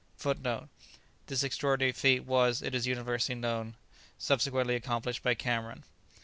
[0.17, 0.67] [Footnote:
[1.27, 3.75] This extraordinary feat was, it is universally known,
[4.17, 5.83] subsequently accomplished by Cameron.